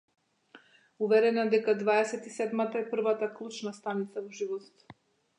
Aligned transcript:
Уверена 1.07 1.43
дека 1.49 1.75
дваесет 1.81 2.29
и 2.29 2.33
седмата 2.37 2.81
е 2.81 2.87
првата 2.93 3.29
клучна 3.35 3.75
станица 3.81 4.25
во 4.25 4.33
животот. 4.39 4.87